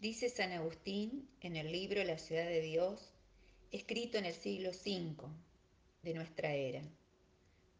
Dice 0.00 0.28
San 0.28 0.52
Agustín 0.52 1.26
en 1.40 1.56
el 1.56 1.72
libro 1.72 2.04
La 2.04 2.18
ciudad 2.18 2.44
de 2.44 2.60
Dios, 2.60 3.14
escrito 3.70 4.18
en 4.18 4.26
el 4.26 4.34
siglo 4.34 4.68
V 4.68 5.16
de 6.02 6.12
nuestra 6.12 6.52
era. 6.52 6.82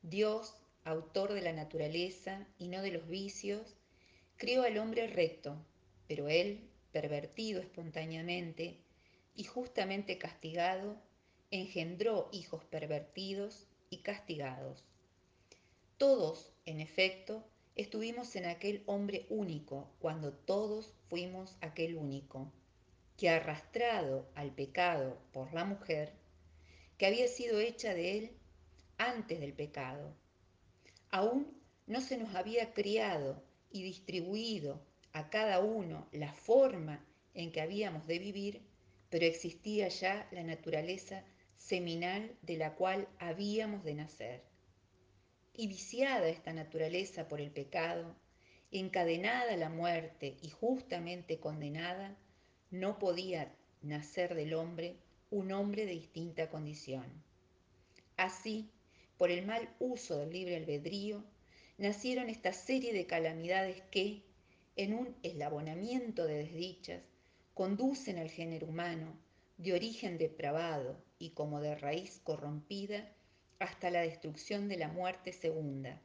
Dios, 0.00 0.54
autor 0.84 1.32
de 1.32 1.40
la 1.40 1.52
naturaleza 1.52 2.46
y 2.56 2.68
no 2.68 2.82
de 2.82 2.92
los 2.92 3.08
vicios, 3.08 3.74
crió 4.36 4.62
al 4.62 4.78
hombre 4.78 5.08
recto, 5.08 5.66
pero 6.06 6.28
él, 6.28 6.70
pervertido 6.92 7.60
espontáneamente 7.60 8.78
y 9.34 9.42
justamente 9.42 10.16
castigado, 10.16 11.02
engendró 11.50 12.28
hijos 12.32 12.64
pervertidos 12.64 13.66
y 13.90 14.02
castigados. 14.02 14.84
Todos, 15.98 16.52
en 16.64 16.80
efecto, 16.80 17.44
estuvimos 17.76 18.36
en 18.36 18.46
aquel 18.46 18.82
hombre 18.86 19.26
único 19.28 19.90
cuando 19.98 20.32
todos 20.32 20.94
fuimos 21.08 21.56
aquel 21.60 21.96
único, 21.96 22.52
que 23.16 23.30
arrastrado 23.30 24.28
al 24.34 24.52
pecado 24.52 25.18
por 25.32 25.52
la 25.52 25.64
mujer, 25.64 26.12
que 26.98 27.06
había 27.06 27.26
sido 27.26 27.58
hecha 27.58 27.94
de 27.94 28.18
él 28.18 28.30
antes 28.98 29.40
del 29.40 29.52
pecado, 29.52 30.14
aún 31.10 31.60
no 31.86 32.00
se 32.00 32.16
nos 32.16 32.34
había 32.34 32.72
criado 32.72 33.42
y 33.70 33.82
distribuido 33.82 34.80
a 35.12 35.30
cada 35.30 35.60
uno 35.60 36.08
la 36.12 36.32
forma 36.32 37.04
en 37.34 37.50
que 37.50 37.60
habíamos 37.60 38.06
de 38.06 38.18
vivir, 38.18 38.62
pero 39.10 39.26
existía 39.26 39.88
ya 39.88 40.28
la 40.30 40.44
naturaleza 40.44 41.24
seminal 41.56 42.36
de 42.42 42.56
la 42.56 42.74
cual 42.74 43.08
habíamos 43.18 43.84
de 43.84 43.94
nacer 43.94 44.53
y 45.56 45.68
viciada 45.68 46.28
esta 46.28 46.52
naturaleza 46.52 47.28
por 47.28 47.40
el 47.40 47.50
pecado, 47.50 48.14
encadenada 48.72 49.52
a 49.52 49.56
la 49.56 49.68
muerte 49.68 50.36
y 50.42 50.50
justamente 50.50 51.38
condenada, 51.38 52.16
no 52.70 52.98
podía 52.98 53.54
nacer 53.82 54.34
del 54.34 54.54
hombre 54.54 54.96
un 55.30 55.52
hombre 55.52 55.86
de 55.86 55.92
distinta 55.92 56.50
condición. 56.50 57.04
Así, 58.16 58.68
por 59.16 59.30
el 59.30 59.46
mal 59.46 59.68
uso 59.78 60.18
del 60.18 60.32
libre 60.32 60.56
albedrío, 60.56 61.24
nacieron 61.78 62.28
esta 62.28 62.52
serie 62.52 62.92
de 62.92 63.06
calamidades 63.06 63.82
que, 63.90 64.22
en 64.76 64.94
un 64.94 65.16
eslabonamiento 65.22 66.26
de 66.26 66.38
desdichas, 66.38 67.02
conducen 67.54 68.18
al 68.18 68.30
género 68.30 68.66
humano, 68.66 69.16
de 69.56 69.72
origen 69.72 70.18
depravado 70.18 70.96
y 71.18 71.30
como 71.30 71.60
de 71.60 71.76
raíz 71.76 72.20
corrompida, 72.24 73.08
hasta 73.64 73.90
la 73.90 74.02
destrucción 74.02 74.68
de 74.68 74.76
la 74.76 74.88
muerte 74.88 75.32
segunda, 75.32 75.98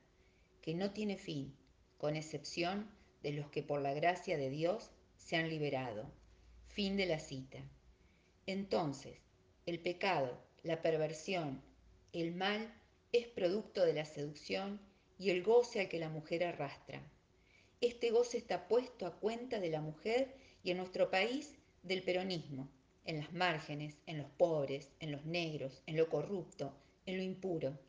que 0.61 0.73
no 0.73 0.91
tiene 0.91 1.17
fin, 1.17 1.53
con 1.97 2.15
excepción 2.15 2.89
de 3.21 3.33
los 3.33 3.49
que 3.49 3.63
por 3.63 3.81
la 3.81 3.93
gracia 3.93 4.37
de 4.37 4.49
Dios 4.49 4.91
se 5.17 5.35
han 5.35 5.49
liberado. 5.49 6.09
Fin 6.67 6.95
de 6.95 7.05
la 7.05 7.19
cita. 7.19 7.59
Entonces, 8.45 9.19
el 9.65 9.79
pecado, 9.79 10.41
la 10.63 10.81
perversión, 10.81 11.61
el 12.13 12.33
mal 12.33 12.73
es 13.11 13.27
producto 13.27 13.85
de 13.85 13.93
la 13.93 14.05
seducción 14.05 14.79
y 15.17 15.31
el 15.31 15.43
goce 15.43 15.81
al 15.81 15.89
que 15.89 15.99
la 15.99 16.09
mujer 16.09 16.45
arrastra. 16.45 17.01
Este 17.81 18.11
goce 18.11 18.37
está 18.37 18.69
puesto 18.69 19.05
a 19.05 19.19
cuenta 19.19 19.59
de 19.59 19.69
la 19.69 19.81
mujer 19.81 20.33
y 20.63 20.71
en 20.71 20.77
nuestro 20.77 21.11
país 21.11 21.57
del 21.83 22.03
peronismo, 22.03 22.69
en 23.03 23.17
las 23.19 23.33
márgenes, 23.33 23.97
en 24.05 24.17
los 24.17 24.29
pobres, 24.37 24.89
en 25.01 25.11
los 25.11 25.25
negros, 25.25 25.83
en 25.87 25.97
lo 25.97 26.07
corrupto, 26.07 26.73
en 27.09 27.17
lo 27.17 27.23
impuro. 27.23 27.79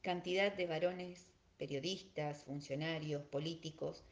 Cantidad 0.00 0.52
de 0.54 0.66
varones, 0.66 1.26
periodistas, 1.58 2.44
funcionarios, 2.44 3.22
políticos, 3.24 4.04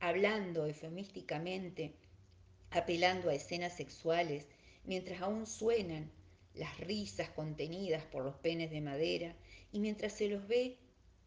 hablando 0.00 0.66
eufemísticamente, 0.66 1.94
apelando 2.70 3.30
a 3.30 3.34
escenas 3.34 3.76
sexuales, 3.76 4.48
mientras 4.84 5.22
aún 5.22 5.46
suenan 5.46 6.10
las 6.54 6.78
risas 6.80 7.30
contenidas 7.30 8.02
por 8.06 8.24
los 8.24 8.34
penes 8.36 8.72
de 8.72 8.80
madera 8.80 9.36
y 9.72 9.78
mientras 9.78 10.14
se 10.14 10.28
los 10.28 10.48
ve 10.48 10.78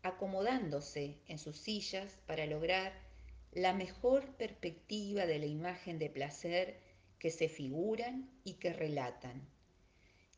acomodándose 0.02 1.20
en 1.28 1.40
sus 1.40 1.58
sillas 1.58 2.20
para 2.28 2.46
lograr 2.46 2.92
la 3.54 3.74
mejor 3.74 4.36
perspectiva 4.36 5.26
de 5.26 5.40
la 5.40 5.46
imagen 5.46 5.98
de 5.98 6.10
placer 6.10 6.82
que 7.20 7.32
se 7.32 7.48
figuran 7.48 8.30
y 8.44 8.56
que 8.56 8.74
relatan 8.74 9.53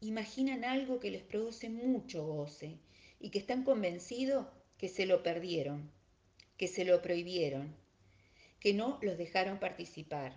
imaginan 0.08 0.64
algo 0.64 1.00
que 1.00 1.12
les 1.12 1.24
produce 1.24 1.70
mucho 1.70 2.26
goce 2.26 2.78
y 3.20 3.30
que 3.30 3.40
están 3.40 3.64
convencidos 3.64 4.48
que 4.78 4.90
se 4.90 5.06
lo 5.06 5.24
perdieron, 5.24 5.92
que 6.58 6.68
se 6.68 6.86
lo 6.86 7.02
prohibieron, 7.02 7.76
que 8.60 8.74
no 8.74 9.00
los 9.02 9.18
dejaron 9.18 9.60
participar, 9.60 10.34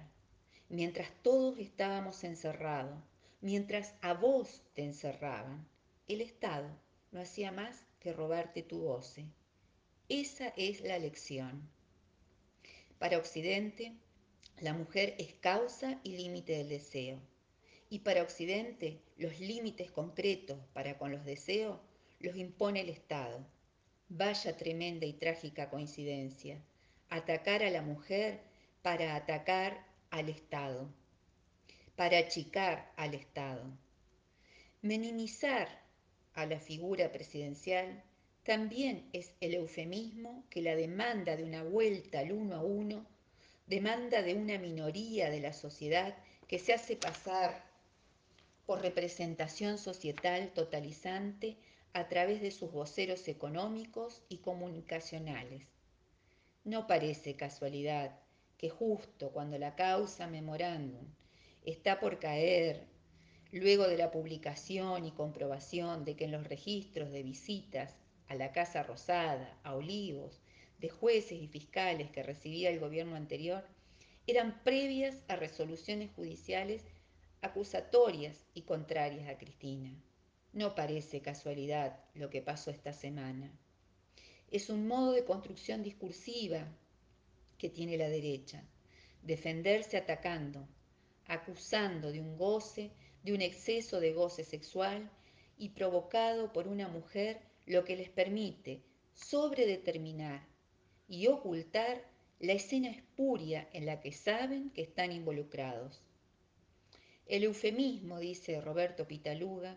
mientras 0.69 1.11
todos 1.23 1.59
estábamos 1.59 2.25
encerrados, 2.25 2.99
mientras 3.41 3.95
a 4.01 4.15
vos 4.15 4.63
te 4.75 4.85
encerraban. 4.85 5.67
El 6.07 6.21
Estado 6.21 6.69
no 7.11 7.21
hacía 7.21 7.53
más 7.53 7.85
que 8.01 8.13
robarte 8.13 8.63
tu 8.63 8.83
goce. 8.83 9.27
Esa 10.09 10.49
es 10.57 10.81
la 10.81 10.99
lección. 10.99 11.69
Para 12.99 13.19
Occidente, 13.19 13.93
la 14.61 14.73
mujer 14.73 15.15
es 15.19 15.35
causa 15.35 16.01
y 16.03 16.17
límite 16.17 16.53
del 16.53 16.69
deseo 16.69 17.21
y 17.91 18.01
para 18.01 18.23
Occidente 18.23 19.01
los 19.17 19.41
límites 19.41 19.91
concretos 19.91 20.59
para 20.73 20.99
con 20.99 21.11
los 21.11 21.25
deseos 21.25 21.79
los 22.21 22.37
impone 22.37 22.81
el 22.81 22.89
Estado. 22.89 23.47
Vaya 24.09 24.57
tremenda 24.57 25.07
y 25.07 25.13
trágica 25.13 25.71
coincidencia. 25.71 26.61
Atacar 27.09 27.63
a 27.63 27.71
la 27.71 27.83
mujer 27.83 28.41
para 28.83 29.17
atacar 29.17 29.87
al 30.11 30.29
Estado, 30.29 30.89
para 31.97 32.19
achicar 32.19 32.93
al 32.97 33.15
Estado. 33.15 33.65
Minimizar 34.83 35.69
a 36.35 36.47
la 36.47 36.61
figura 36.61 37.11
presidencial 37.11 38.03
también 38.45 39.09
es 39.13 39.35
el 39.41 39.55
eufemismo 39.55 40.45
que 40.49 40.63
la 40.63 40.77
demanda 40.77 41.37
de 41.37 41.45
una 41.45 41.63
vuelta 41.63 42.21
al 42.21 42.33
uno 42.33 42.57
a 42.57 42.63
uno 42.63 43.07
demanda 43.67 44.23
de 44.23 44.35
una 44.35 44.59
minoría 44.59 45.31
de 45.31 45.41
la 45.41 45.53
sociedad 45.53 46.17
que 46.47 46.59
se 46.59 46.73
hace 46.73 46.97
pasar 46.97 47.68
por 48.69 48.83
representación 48.83 49.79
societal 49.79 50.53
totalizante 50.53 51.57
a 51.95 52.07
través 52.07 52.43
de 52.43 52.51
sus 52.51 52.71
voceros 52.71 53.27
económicos 53.27 54.21
y 54.29 54.41
comunicacionales. 54.43 55.63
No 56.65 56.87
parece 56.87 57.35
casualidad 57.35 58.21
que 58.59 58.69
justo 58.69 59.33
cuando 59.33 59.57
la 59.57 59.75
causa 59.75 60.27
memorándum 60.27 61.07
está 61.65 61.99
por 61.99 62.19
caer, 62.19 62.85
luego 63.53 63.89
de 63.89 63.97
la 63.97 64.11
publicación 64.11 65.07
y 65.07 65.13
comprobación 65.13 66.05
de 66.05 66.15
que 66.15 66.27
en 66.27 66.33
los 66.33 66.47
registros 66.47 67.11
de 67.11 67.23
visitas 67.23 67.97
a 68.27 68.35
la 68.35 68.53
Casa 68.53 68.83
Rosada, 68.83 69.59
a 69.63 69.77
Olivos, 69.77 70.43
de 70.79 70.91
jueces 70.91 71.41
y 71.41 71.49
fiscales 71.49 72.11
que 72.11 72.23
recibía 72.23 72.69
el 72.69 72.81
gobierno 72.81 73.17
anterior, 73.17 73.65
eran 74.27 74.63
previas 74.63 75.25
a 75.27 75.37
resoluciones 75.37 76.11
judiciales 76.15 76.85
acusatorias 77.41 78.45
y 78.55 78.63
contrarias 78.63 79.29
a 79.29 79.39
Cristina. 79.39 79.95
No 80.53 80.75
parece 80.75 81.21
casualidad 81.21 82.01
lo 82.15 82.31
que 82.31 82.43
pasó 82.43 82.71
esta 82.71 82.93
semana. 82.93 83.53
Es 84.51 84.71
un 84.71 84.89
modo 84.89 85.13
de 85.13 85.25
construcción 85.25 85.83
discursiva 85.83 86.67
que 87.59 87.69
tiene 87.69 87.97
la 87.97 88.09
derecha, 88.09 88.63
defenderse 89.23 89.97
atacando, 89.97 90.67
acusando 91.27 92.11
de 92.13 92.21
un 92.21 92.37
goce, 92.39 92.91
de 93.23 93.33
un 93.35 93.43
exceso 93.43 94.01
de 94.01 94.13
goce 94.13 94.45
sexual 94.45 95.11
y 95.59 95.71
provocado 95.71 96.53
por 96.53 96.69
una 96.69 96.89
mujer, 96.89 97.41
lo 97.67 97.85
que 97.85 97.97
les 97.97 98.09
permite 98.09 98.81
sobredeterminar 99.13 100.47
y 101.09 101.27
ocultar 101.27 102.03
la 102.39 102.53
escena 102.53 102.89
espuria 102.89 103.69
en 103.73 103.85
la 103.85 104.01
que 104.01 104.13
saben 104.13 104.71
que 104.71 104.83
están 104.83 105.13
involucrados. 105.13 106.03
El 107.29 107.45
eufemismo, 107.45 108.19
dice 108.19 108.59
Roberto 108.59 109.07
Pitaluga, 109.07 109.77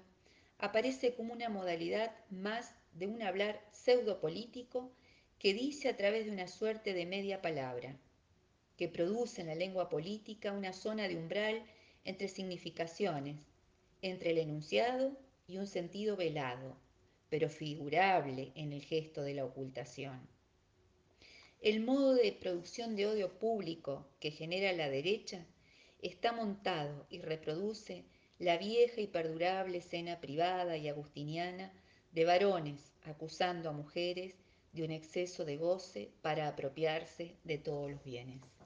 aparece 0.57 1.13
como 1.15 1.33
una 1.33 1.49
modalidad 1.49 2.15
más 2.29 2.73
de 2.93 3.07
un 3.07 3.21
hablar 3.21 3.61
pseudopolítico 3.73 4.89
que 5.37 5.53
dice 5.53 5.89
a 5.89 5.97
través 5.97 6.25
de 6.25 6.31
una 6.31 6.47
suerte 6.47 6.93
de 6.93 7.05
media 7.05 7.41
palabra, 7.41 7.99
que 8.77 8.87
produce 8.87 9.41
en 9.41 9.47
la 9.47 9.55
lengua 9.55 9.89
política 9.89 10.53
una 10.53 10.71
zona 10.71 11.09
de 11.09 11.17
umbral 11.17 11.65
entre 12.05 12.29
significaciones, 12.29 13.35
entre 14.01 14.31
el 14.31 14.37
enunciado 14.37 15.17
y 15.45 15.57
un 15.57 15.67
sentido 15.67 16.15
velado, 16.15 16.77
pero 17.29 17.49
figurable 17.49 18.53
en 18.55 18.71
el 18.71 18.81
gesto 18.81 19.23
de 19.23 19.33
la 19.33 19.43
ocultación. 19.43 20.25
El 21.59 21.81
modo 21.81 22.13
de 22.13 22.31
producción 22.31 22.95
de 22.95 23.07
odio 23.07 23.37
público 23.39 24.07
que 24.21 24.31
genera 24.31 24.71
la 24.71 24.89
derecha 24.89 25.45
está 26.01 26.31
montado 26.31 27.05
y 27.09 27.19
reproduce 27.19 28.05
la 28.39 28.57
vieja 28.57 29.01
y 29.01 29.07
perdurable 29.07 29.77
escena 29.77 30.19
privada 30.19 30.77
y 30.77 30.87
agustiniana 30.87 31.71
de 32.11 32.25
varones 32.25 32.93
acusando 33.03 33.69
a 33.69 33.73
mujeres 33.73 34.35
de 34.73 34.83
un 34.83 34.91
exceso 34.91 35.45
de 35.45 35.57
goce 35.57 36.11
para 36.21 36.47
apropiarse 36.47 37.35
de 37.43 37.57
todos 37.57 37.91
los 37.91 38.03
bienes. 38.03 38.60